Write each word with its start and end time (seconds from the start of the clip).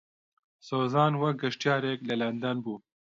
سۆزان 0.69 1.13
وەک 1.21 1.35
گەشتیارێک 1.43 1.99
لە 2.09 2.15
لەندەن 2.21 2.57
بوو. 2.63 2.77